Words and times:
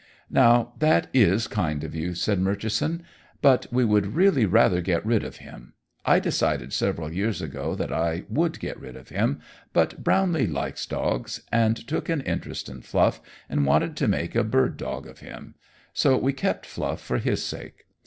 "Now, 0.31 0.73
that 0.79 1.09
is 1.13 1.45
kind 1.47 1.83
of 1.83 1.93
you," 1.93 2.15
said 2.15 2.39
Murchison, 2.41 3.03
"but 3.39 3.67
we 3.71 3.85
would 3.85 4.15
really 4.15 4.47
rather 4.47 4.81
get 4.81 5.05
rid 5.05 5.23
of 5.23 5.35
him. 5.37 5.73
I 6.03 6.19
decided 6.19 6.73
several 6.73 7.13
years 7.13 7.39
ago 7.39 7.75
that 7.75 7.93
I 7.93 8.23
would 8.27 8.59
get 8.59 8.79
rid 8.79 8.95
of 8.95 9.09
him, 9.09 9.41
but 9.73 10.03
Brownlee 10.03 10.47
likes 10.47 10.87
dogs, 10.87 11.43
and 11.51 11.77
took 11.77 12.09
an 12.09 12.21
interest 12.21 12.67
in 12.67 12.81
Fluff, 12.81 13.21
and 13.47 13.63
wanted 13.67 13.95
to 13.97 14.07
make 14.07 14.33
a 14.33 14.43
bird 14.43 14.75
dog 14.75 15.05
of 15.05 15.19
him, 15.19 15.53
so 15.93 16.17
we 16.17 16.33
kept 16.33 16.65
Fluff 16.65 16.99
for 16.99 17.19
his 17.19 17.43
sake. 17.45 17.83